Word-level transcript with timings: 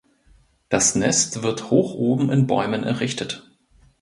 Das 0.69 0.95
Nest 0.95 1.43
wird 1.43 1.69
hoch 1.69 1.93
oben 1.93 2.31
in 2.31 2.47
Bäumen 2.47 2.83
errichtet. 2.83 3.47